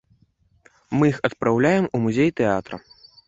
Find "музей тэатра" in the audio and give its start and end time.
2.05-2.83